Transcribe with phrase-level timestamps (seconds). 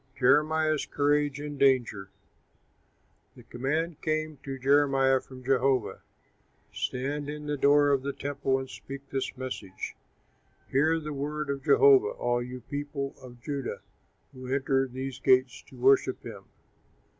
[0.17, 2.09] JEREMIAH'S COURAGE IN DANGER
[3.35, 6.01] The command came to Jeremiah from Jehovah,
[6.73, 9.95] "Stand in the door of the temple and speak this message:
[10.71, 13.81] 'Hear the word of Jehovah, all you people of Judah
[14.33, 16.45] who enter these gates to worship him.